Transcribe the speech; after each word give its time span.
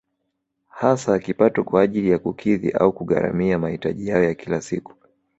Hasa 0.69 1.19
kipato 1.19 1.63
kwa 1.63 1.81
ajili 1.81 2.09
ya 2.09 2.19
kukidhi 2.19 2.71
au 2.71 2.93
kugharamia 2.93 3.59
mahitaji 3.59 4.07
yao 4.07 4.23
ya 4.23 4.33
kila 4.33 4.61
siku 4.61 4.93